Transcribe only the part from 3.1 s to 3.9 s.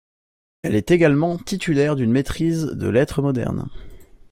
modernes.